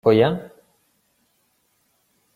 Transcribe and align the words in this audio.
—Бо 0.05 0.11
я... 0.13 0.29